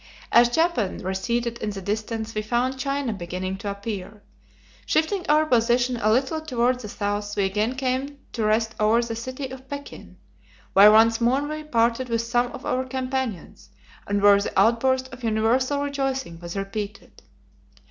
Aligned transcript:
As 0.31 0.49
Japan 0.49 0.97
receded 0.97 1.59
in 1.59 1.69
the 1.69 1.79
distance 1.79 2.33
we 2.33 2.41
found 2.41 2.79
China 2.79 3.13
beginning 3.13 3.57
to 3.57 3.69
appear. 3.69 4.23
Shifting 4.87 5.23
our 5.29 5.45
position 5.45 5.95
a 5.97 6.11
little 6.11 6.41
toward 6.41 6.79
the 6.79 6.89
south 6.89 7.37
we 7.37 7.43
again 7.45 7.75
came 7.75 8.17
to 8.33 8.43
rest 8.43 8.73
over 8.79 9.03
the 9.03 9.15
city 9.15 9.49
of 9.51 9.69
Pekin, 9.69 10.17
where 10.73 10.91
once 10.91 11.21
more 11.21 11.43
we 11.43 11.61
parted 11.63 12.09
with 12.09 12.21
some 12.21 12.51
of 12.51 12.65
our 12.65 12.83
companions, 12.83 13.69
and 14.07 14.23
where 14.23 14.41
the 14.41 14.59
outburst 14.59 15.07
of 15.13 15.23
universal 15.23 15.83
rejoicing 15.83 16.39
was 16.39 16.57
repeated. 16.57 17.21